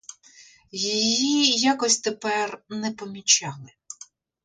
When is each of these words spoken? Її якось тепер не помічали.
Її 0.71 1.59
якось 1.59 1.99
тепер 1.99 2.63
не 2.69 2.91
помічали. 2.91 3.69